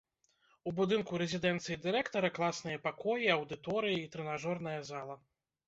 У 0.69 0.71
будынку 0.79 1.19
рэзідэнцыі 1.21 1.77
дырэктара, 1.83 2.33
класныя 2.39 2.83
пакоі, 2.87 3.29
аўдыторыі 3.37 4.03
і 4.07 4.11
трэнажорная 4.19 4.77
зала. 4.93 5.23